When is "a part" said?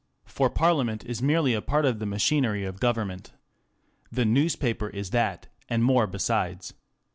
1.53-1.85